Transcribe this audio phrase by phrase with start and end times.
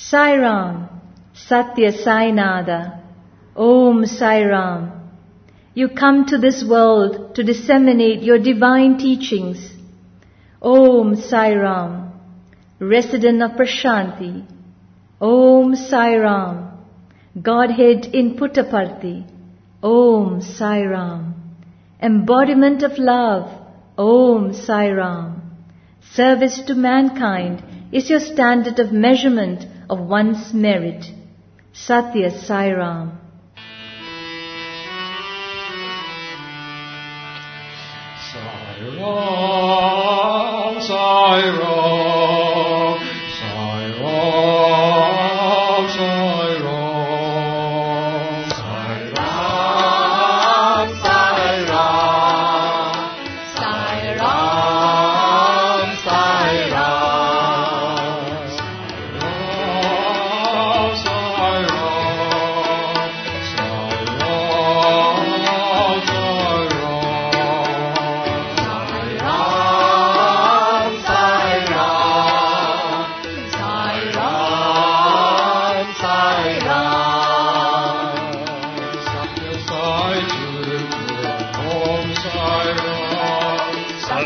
[0.00, 0.88] Sai Ram,
[1.34, 3.00] Satya Sai Nada,
[3.54, 4.90] Om Sai Ram.
[5.74, 9.58] You come to this world to disseminate your divine teachings.
[10.62, 12.12] Om Sai Ram,
[12.78, 14.46] resident of Prashanti.
[15.20, 16.62] Om Sai Ram,
[17.50, 19.24] Godhead in Puttaparthi.
[19.82, 21.34] Om Sai Ram,
[22.00, 23.50] embodiment of love.
[24.10, 25.42] Om Sai Ram,
[26.12, 27.62] service to mankind
[27.92, 31.04] is your standard of measurement of one's merit.
[31.72, 33.18] Satya Sai Ram.
[38.28, 41.67] Sai Ram, Sai Ram.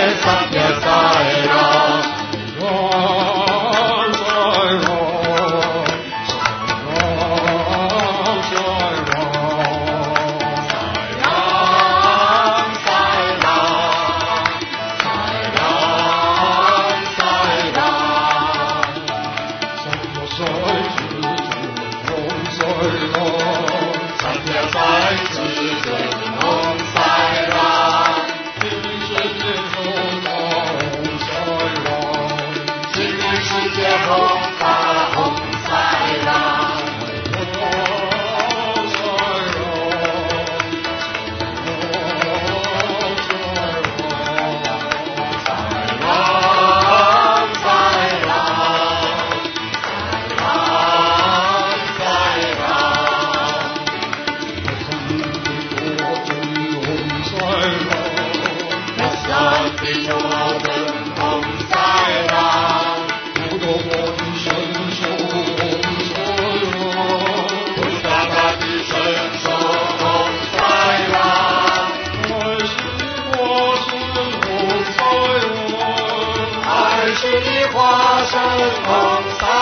[77.73, 78.38] 花盛
[78.84, 79.54] 放。